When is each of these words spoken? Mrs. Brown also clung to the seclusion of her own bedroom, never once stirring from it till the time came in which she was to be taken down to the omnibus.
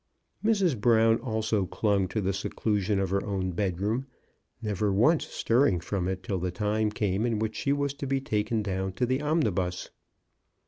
Mrs. 0.43 0.81
Brown 0.81 1.19
also 1.19 1.67
clung 1.67 2.07
to 2.07 2.21
the 2.21 2.33
seclusion 2.33 2.99
of 2.99 3.11
her 3.11 3.23
own 3.23 3.51
bedroom, 3.51 4.07
never 4.59 4.91
once 4.91 5.27
stirring 5.27 5.79
from 5.79 6.07
it 6.07 6.23
till 6.23 6.39
the 6.39 6.49
time 6.49 6.89
came 6.89 7.23
in 7.23 7.37
which 7.37 7.55
she 7.55 7.71
was 7.71 7.93
to 7.93 8.07
be 8.07 8.19
taken 8.19 8.63
down 8.63 8.93
to 8.93 9.05
the 9.05 9.21
omnibus. 9.21 9.91